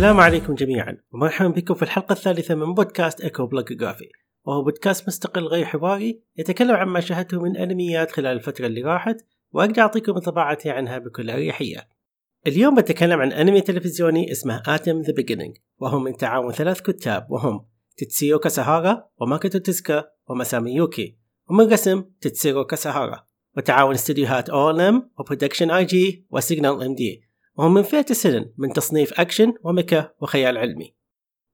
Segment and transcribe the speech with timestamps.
[0.00, 0.96] السلام عليكم جميعا.
[1.12, 4.08] ومرحبا بكم في الحلقة الثالثة من بودكاست إيكو بلوجوغرافي
[4.44, 9.16] وهو بودكاست مستقل غير حواري يتكلم عن ما شاهدته من أنميات خلال الفترة اللي راحت
[9.52, 11.99] وأقدر أعطيكم انطباعاتي عنها بكل أريحية.
[12.46, 17.66] اليوم بتكلم عن أنمي تلفزيوني اسمه Atom The Beginning وهو من تعاون ثلاث كتاب وهم
[17.96, 21.16] تتسورو كاساهارا وماكوتو تزكا ومسامي يوكي
[21.50, 23.26] ومن رسم تتسورو كاساهارا
[23.56, 27.22] وتعاون استديوهات OLM و Production I.G و Signal.MD
[27.54, 30.94] وهم من فئة السينن من تصنيف أكشن وميكا وخيال علمي.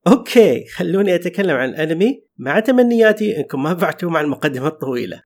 [0.06, 5.22] Okay خلوني أتكلم عن الأنمي مع تمنياتي أنكم ما بعتوا مع المقدمة الطويلة.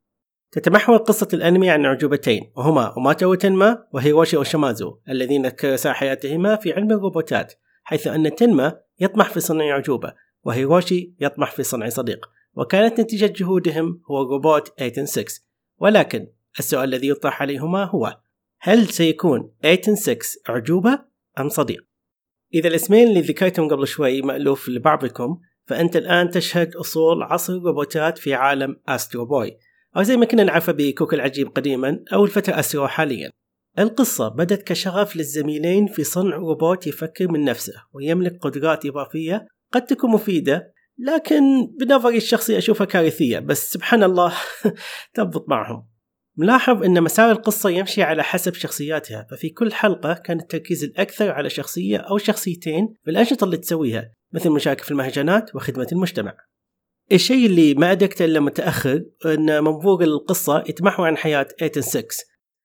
[0.53, 6.91] تتمحور قصة الأنمي عن أعجوبتين وهما أوماتارو تنما وهيروشي أوتشانوميزو الذين كرسا حياتهما في علم
[6.91, 12.27] الروبوتات حيث أن تنما يطمح في صنع أعجوبة وهيروشي يطمح في صنع صديق.
[12.55, 15.25] وكانت نتيجة جهودهم هو روبوت أيتن 6
[15.79, 16.27] ولكن
[16.59, 18.21] السؤال الذي يطرح عليهما هو
[18.61, 20.99] هل سيكون أيتن 6 أعجوبة
[21.39, 21.87] أم صديق؟
[22.55, 28.35] إذا الاسمين اللي ذكرتهم قبل شوي مألوف لبعضكم فأنت الآن تشهد أصول عصر الروبوتات في
[28.35, 29.59] عالم أسترو بوي.
[29.97, 33.31] أو زي ما كنا نعرفه بكوك العجيب قديما أو الفتى أسترو حاليا.
[33.79, 40.11] القصة بدت كشغف للزميلين في صنع روبوت يفكر من نفسه ويملك قدرات إضافية قد تكون
[40.11, 41.43] مفيدة لكن
[41.81, 44.35] بنظري الشخصي أشوفها كارثية بس سبحان الله
[45.15, 45.87] تضبط معهم.
[46.37, 51.51] ملاحظ أن مسار القصة يمشي على حسب شخصياتها ففي كل حلقة كان التركيز الأكثر على
[51.51, 56.37] شخصية أو شخصيتين في الأنشطة اللي تسويها مثل مشاركة في المهرجانات وخدمة المجتمع.
[57.13, 62.07] الشيء اللي ما أدركته إلا متأخر أن منظور القصة يتمحور عن حياة ايتن 6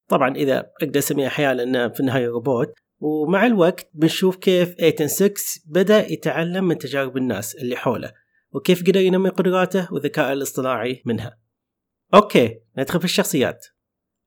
[0.08, 5.34] طبعا إذا أقدر أسميها حياة لأنه في النهاية روبوت ومع الوقت بنشوف كيف ايتن 6
[5.66, 8.14] بدأ يتعلم من تجارب الناس اللي حوله
[8.52, 11.38] وكيف قدر ينمي قدراته وذكائه الاصطناعي منها.
[12.14, 13.66] Okay ندخل في الشخصيات.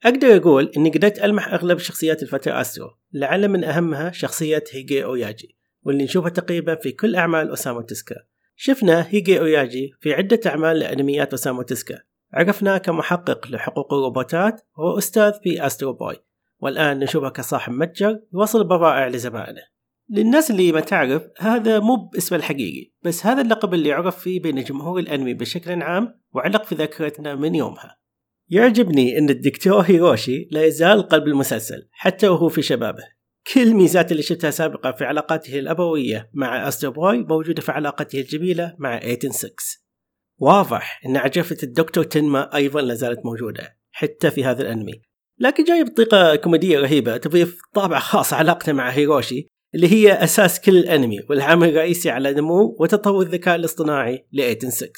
[0.05, 5.57] أقدر أقول إني قدرت ألمح أغلب شخصيات الفتى استرو لعل من أهمها شخصية هيجي أوياجي
[5.83, 8.17] واللي نشوفها تقريبا في كل أعمال أوسامو تزكا
[8.61, 11.99] شفنا هيجي أوياجي في عدة أعمال لأنميات أوسامو تزكا.
[12.35, 16.17] عرفناه كمحقق لحقوق الروبوتات وهو أستاذ في استرو بوي
[16.61, 19.63] والآن نشوفه كصاحب متجر يوصل البضائع لزبائنه
[20.11, 24.63] للناس اللي ما تعرف هذا مو باسمه الحقيقي بس هذا اللقب اللي عرف فيه بين
[24.63, 27.99] جمهور الأنمي بشكل عام وعلق في ذاكرتنا من يومها.
[28.49, 33.18] يعجبني إن الدكتور هيروشي لا يزال قلب المسلسل حتى وهو في شبابه.
[33.55, 38.77] كل الميزات اللي شفتها سابقا في علاقاته الأبوية مع أستر بوي موجودة في علاقته الجميلة
[38.79, 39.53] مع إيتن 6
[40.39, 45.03] واضح إن عجفة الدكتور تنما أيضا لا زالت موجودة حتى في هذا الأنمي.
[45.39, 50.77] لكن جاي بطريقة كوميدية رهيبة تضيف طابع خاص علاقته مع هيروشي اللي هي أساس كل
[50.77, 54.91] الأنمي والعامل الرئيسي على نمو وتطور الذكاء الاصطناعي لإيتن 6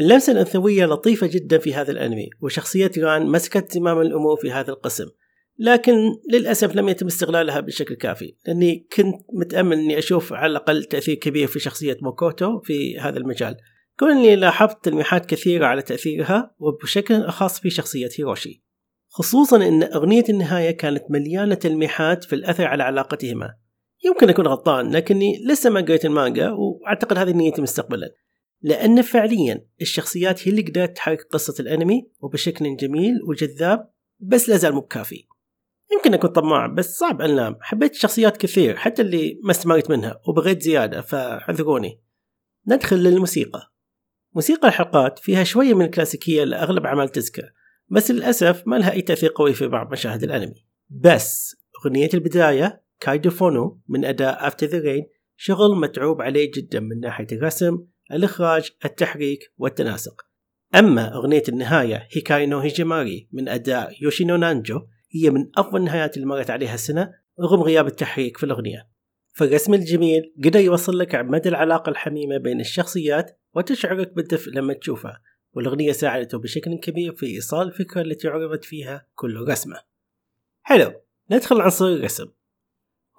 [0.00, 5.06] اللمسة الأنثوية لطيفة جدا في هذا الأنمي وشخصية ران مسكت زمام الأمور في هذا القسم.
[5.58, 5.94] لكن
[6.32, 8.34] للأسف لم يتم استغلالها بشكل كافي.
[8.46, 13.56] لأني كنت متأمل أني أشوف على الأقل تأثير كبير في شخصية موتوكو في هذا المجال.
[13.98, 18.62] كوني لاحظت تلميحات كثيرة على تأثيرها وبشكل أخص في شخصية هيروشي.
[19.08, 23.54] خصوصا أن أغنية النهاية كانت مليانة تلميحات في الأثر على علاقتهما.
[24.04, 28.14] يمكن أكون غلطان لكني لسه ما قريت المانجا وأعتقد هذه نيتي مستقبلا
[28.62, 34.80] لأن فعليا الشخصيات هي اللي قدرت تحرك قصة الأنمي وبشكل جميل وجذاب بس لازال مو
[34.80, 35.24] بكافي.
[35.92, 40.62] يمكن أكون طماع بس صعب أنام حبيت الشخصيات كثير حتى اللي ما استمرت منها وبغيت
[40.62, 42.02] زيادة فاعذروني.
[42.68, 43.72] ندخل للموسيقى.
[44.34, 47.42] موسيقى الحلقات فيها شوية من الكلاسيكية لأغلب أعمال تزكا
[47.88, 50.66] بس للأسف ما لها أي تأثير قوي في بعض مشاهد الأنمي.
[50.90, 57.00] بس أغنية البداية Kaidoku Funou من أداء After the Rain شغل متعوب عليه جدا من
[57.00, 57.78] ناحية الرسم
[58.12, 60.26] الإخراج التحريك والتناسق.
[60.74, 64.80] أما أغنية النهاية Hikari no Hajimari من أداء يوشينو نانجو
[65.14, 68.88] هي من أفضل النهايات اللي مرت عليها السنة رغم غياب التحريك في الأغنية.
[69.34, 75.22] فالرسم الجميل قدر يوصل لك مدى العلاقة الحميمة بين الشخصيات وتشعرك بالدفء لما تشوفها.
[75.52, 79.76] والأغنية ساعدته بشكل كبير في إيصال الفكرة التي عرضت فيها كل رسمة.
[80.62, 80.92] حلو
[81.30, 82.26] ندخل عنصر الرسم.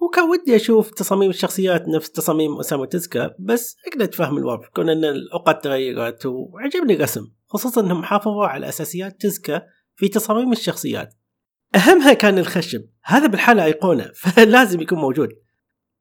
[0.04, 4.68] هو كان ودي أشوف تصاميم الشخصيات نفس تصاميم أسامة تزكا بس أقدر أتفهم الوضع.
[4.68, 9.62] كون أن الأوقات تغيرت وعجبني الرسم خصوصا أنهم حافظوا على أساسيات تزكا
[9.96, 11.14] في تصاميم الشخصيات.
[11.76, 12.86] أهمها كان الخشب.
[13.04, 15.30] هذا بالحالة أيقونة فلازم يكون موجود.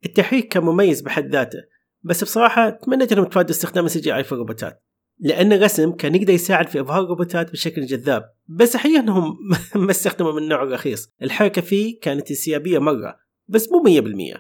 [0.05, 1.59] التحريك كان مميز بحد ذاته
[2.03, 4.83] بس بصراحة تمنيت انهم تفادوا استخدام ال CG في الروبوتات.
[5.21, 9.37] لأن الرسم كان يقدر يساعد في إظهار الروبوتات بشكل جذاب بس أحيانا أنهم
[9.87, 13.17] ما استخدموا من النوع الرخيص الحركة فيه كانت انسيابية مرة
[13.49, 14.01] بس مو
[14.35, 14.39] 100%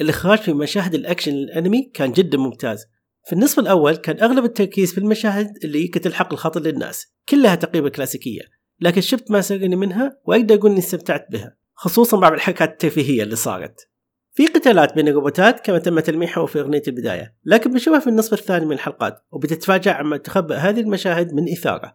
[0.00, 2.86] الإخراج في مشاهد الأكشن الأنمي كان جدا ممتاز.
[3.26, 8.40] في النصف الأول كان أغلب التركيز في المشاهد اللي كتلحق الخاطر للناس كلها تقريبا كلاسيكية.
[8.80, 13.36] لكن شفت ما سرني منها وأقدر أقول إني استمتعت بها خصوصا بعض الحركات الترفيهية اللي
[13.36, 13.90] صارت.
[14.32, 18.66] في قتالات بين الروبوتات كما تم تلميحه في أغنية البداية لكن بنشوفها في النصف الثاني
[18.66, 21.94] من الحلقات وبتتفاجأ عما تخبأ هذه المشاهد من إثارة.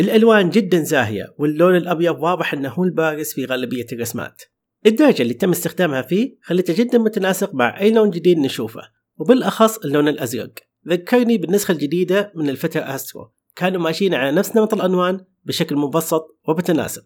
[0.00, 4.42] الألوان جدا زاهية واللون الأبيض واضح أنه هو البارز في غالبية الرسمات
[4.86, 8.82] الدرجة اللي تم استخدامها فيه خلته جدا متناسق مع أي لون جديد نشوفه
[9.16, 10.52] وبالأخص اللون الأزرق.
[10.88, 13.32] ذكرني بالنسخة الجديدة من الفترة أسترو.
[13.56, 17.04] كانوا ماشيين على نفس نمط الألوان بشكل مبسط ومتناسق.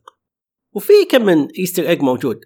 [0.73, 2.41] وفي كم من Easter egg موجود.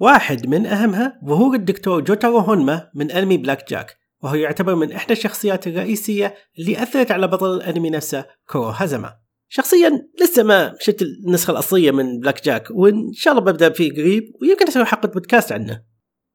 [0.00, 5.12] واحد من أهمها ظهور الدكتور جوتارو هونما من أنمي Black Jack وهو يعتبر من إحدى
[5.12, 9.16] الشخصيات الرئيسية اللي أثرت على بطل الأنمي نفسه كورو هازاما
[9.48, 14.24] شخصيا لسه ما شفت النسخة الأصلية من Black Jack وإن شاء الله ببدأ فيه قريب
[14.42, 15.82] ويمكن أسوي حلقة بودكاست عنه.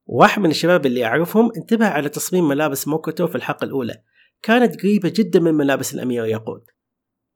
[0.05, 3.95] واحد من الشباب اللي أعرفهم انتبه على تصميم ملابس موتوكو في الحلقة الأولى.
[4.41, 6.65] كانت قريبة جدا من ملابس الأمير ياقوت.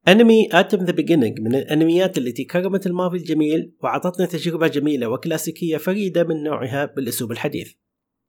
[0.08, 6.24] أنمي Atom The Beginning من الأنميات التي كرمت الماضي الجميل وأعطتنا تجربة جميلة وكلاسيكية فريدة
[6.24, 7.74] من نوعها بالأسلوب الحديث.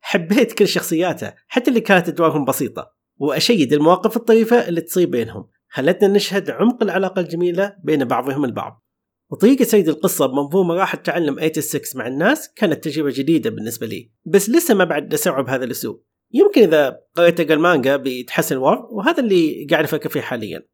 [0.00, 2.94] حبيت كل شخصياته حتى اللي كانت أدوارهم بسيطة.
[3.16, 5.48] وأشيد المواقف الطريفة اللي تصير بينهم.
[5.68, 8.84] خلتنا نشهد عمق العلاقة الجميلة بين بعضهم البعض.
[9.30, 14.12] وطريقة سرد القصة بمنظومة راح تعلم 86 مع الناس كانت تجربة جديدة بالنسبة لي.
[14.24, 16.04] بس لسه ما بعد أستوعب هذا الأسلوب.
[16.32, 20.73] يمكن إذا قريت المانجا بيتحسن الوضع وهذا اللي قاعد أفكر فيه حاليا.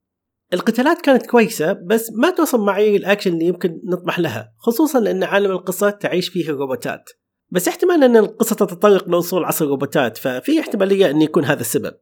[0.52, 5.50] القتالات كانت كويسة بس ما توصل معايير الأكشن اللي يمكن نطمح لها خصوصا لأن عالم
[5.50, 7.11] القصة تعيش فيه الروبوتات
[7.50, 11.94] بس احتمال أن القصة تتطرق لأصول عصر الروبوتات ففي احتمالية أن يكون هذا السبب.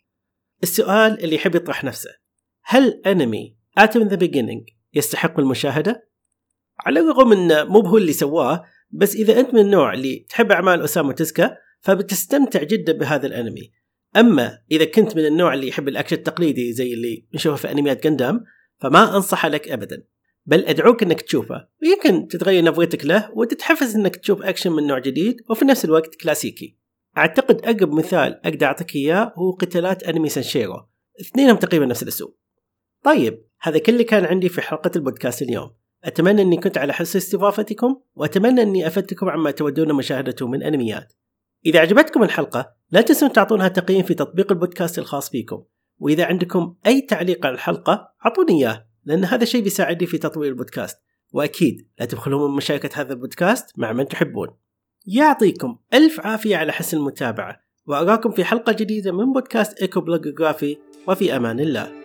[0.63, 2.11] السؤال اللي يحب يطرح نفسه
[2.65, 6.09] هل أنمي Atom The Beginning يستحق المشاهدة؟
[6.79, 10.83] على الرغم أنه مو هو اللي سواه بس إذا أنت من النوع اللي تحب أعمال
[10.83, 13.73] أوسامو تزكا فبتستمتع جدا بهذا الأنمي
[14.19, 18.45] أما إذا كنت من النوع اللي يحب الأكشن التقليدي زي اللي نشوفه في أنميات جندام
[18.79, 20.05] فما أنصح لك ابدا.
[20.47, 21.69] بل أدعوك إنك تشوفه.
[21.83, 26.77] ويمكن تتغير نظرتك له وتتحفز إنك تشوف أكشن من نوع جديد وفي نفس الوقت كلاسيكي.
[27.17, 30.89] أعتقد أقرب مثال أقدر أعطيك إياه هو قتالات أنمي سانشيرو.
[31.21, 32.37] اثنينهم تقريبا نفس الأسلوب.
[33.05, 35.71] طيب هذا كل اللي كان عندي في حلقة البودكاست اليوم.
[36.05, 41.13] أتمنى إني كنت على حس استضافتكم وأتمنى إني أفدتكم عما تودون مشاهدته من أنميات.
[41.66, 45.64] اذا عجبتكم الحلقه لا تنسون تعطونها تقييم في تطبيق البودكاست الخاص فيكم
[46.00, 50.98] وإذا عندكم أي تعليق على الحلقة أعطوني إياه لأن هذا الشيء بيساعدني في تطوير البودكاست
[51.32, 54.48] وأكيد لا تبخلون من مشاركة هذا البودكاست مع من تحبون
[55.06, 60.78] يعطيكم ألف عافية على حسن المتابعة وأراكم في حلقة جديدة من بودكاست إيكو بلوجوغرافي
[61.08, 62.04] وفي أمان الله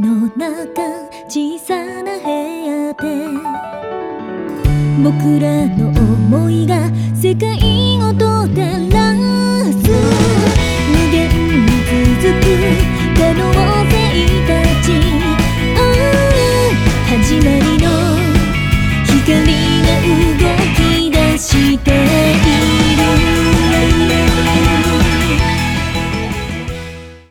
[0.00, 0.82] の中
[1.28, 4.03] 小さな部屋で
[5.03, 7.57] 僕らの思いが世界
[8.01, 8.94] をとたら